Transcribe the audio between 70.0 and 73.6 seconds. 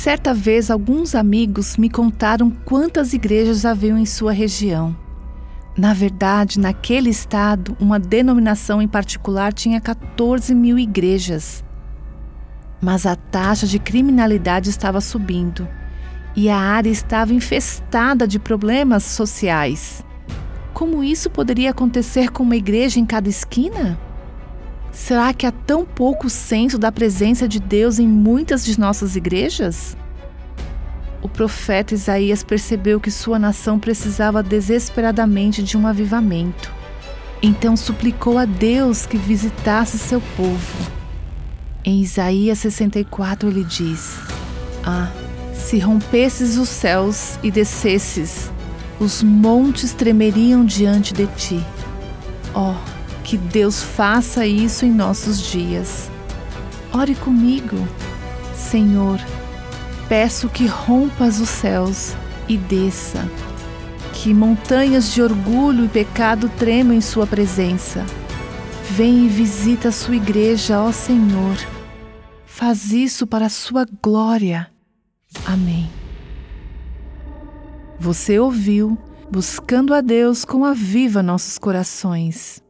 igreja, ó Senhor. Faz isso para a